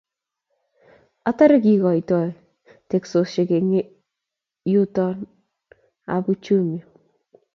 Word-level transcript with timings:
Atare, 1.31 1.57
kikotoit 1.63 2.09
teksosiek 2.91 3.49
eng 3.57 3.71
etunot 3.81 4.95
ab 6.15 6.23
uchumi 6.31 6.79